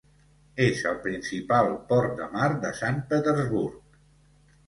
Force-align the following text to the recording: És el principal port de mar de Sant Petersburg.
És 0.67 0.79
el 0.91 0.95
principal 1.03 1.69
port 1.91 2.17
de 2.21 2.27
mar 2.37 2.49
de 2.65 2.71
Sant 2.79 2.99
Petersburg. 3.13 3.79